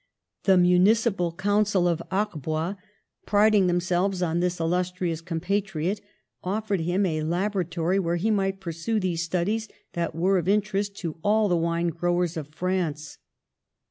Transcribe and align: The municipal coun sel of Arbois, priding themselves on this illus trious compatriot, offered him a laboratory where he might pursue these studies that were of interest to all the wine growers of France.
The 0.45 0.57
municipal 0.57 1.31
coun 1.31 1.63
sel 1.63 1.87
of 1.87 2.01
Arbois, 2.09 2.75
priding 3.27 3.67
themselves 3.67 4.23
on 4.23 4.39
this 4.39 4.59
illus 4.59 4.91
trious 4.91 5.23
compatriot, 5.23 6.01
offered 6.43 6.79
him 6.79 7.05
a 7.05 7.21
laboratory 7.21 7.99
where 7.99 8.15
he 8.15 8.31
might 8.31 8.59
pursue 8.59 8.99
these 8.99 9.21
studies 9.21 9.67
that 9.93 10.15
were 10.15 10.39
of 10.39 10.47
interest 10.47 10.95
to 11.01 11.17
all 11.23 11.47
the 11.47 11.55
wine 11.55 11.89
growers 11.89 12.35
of 12.35 12.47
France. 12.47 13.19